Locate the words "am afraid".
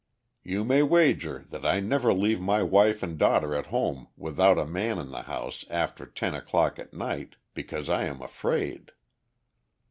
8.05-8.93